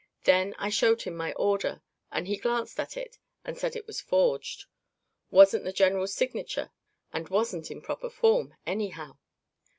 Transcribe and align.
Then 0.23 0.55
I 0.57 0.69
showed 0.69 1.03
him 1.03 1.15
my 1.15 1.31
order 1.33 1.83
and 2.11 2.25
he 2.27 2.35
glanced 2.35 2.79
at 2.79 2.97
it 2.97 3.19
and 3.45 3.55
said 3.55 3.75
it 3.75 3.85
was 3.85 4.01
forged; 4.01 4.65
wasn't 5.29 5.63
the 5.63 5.71
general's 5.71 6.15
signature 6.15 6.71
and 7.13 7.29
wasn't 7.29 7.69
in 7.69 7.83
proper 7.83 8.09
form, 8.09 8.55
anyhow. 8.65 9.19